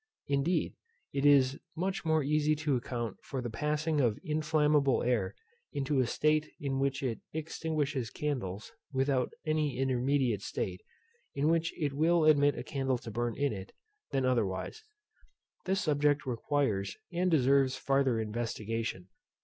Indeed, 0.27 0.73
it 1.13 1.27
is 1.27 1.59
much 1.75 2.03
more 2.05 2.23
easy 2.23 2.55
to 2.55 2.75
account 2.75 3.17
for 3.23 3.39
the 3.39 3.51
passing 3.51 4.01
of 4.01 4.17
inflammable 4.23 5.03
air 5.03 5.35
into 5.73 5.99
a 5.99 6.07
state 6.07 6.49
in 6.59 6.79
which 6.79 7.03
it 7.03 7.19
extinguishes 7.33 8.09
candles, 8.09 8.71
without 8.91 9.31
any 9.45 9.77
intermediate 9.77 10.41
state, 10.41 10.81
in 11.35 11.49
which 11.49 11.71
it 11.79 11.93
will 11.93 12.25
admit 12.25 12.57
a 12.57 12.63
candle 12.63 12.97
to 12.97 13.11
burn 13.11 13.37
in 13.37 13.53
it, 13.53 13.73
than 14.09 14.25
otherwise. 14.25 14.83
This 15.65 15.81
subject 15.81 16.25
requires 16.25 16.97
and 17.13 17.29
deserves 17.29 17.75
farther 17.75 18.19
investigation. 18.19 19.07